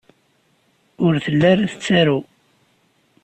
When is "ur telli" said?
1.05-1.47